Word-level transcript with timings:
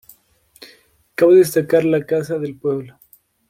Cabe 1.13 1.35
destacar 1.35 1.85
la 1.85 2.03
Casa 2.07 2.39
del 2.39 2.57
Pueblo. 2.57 2.99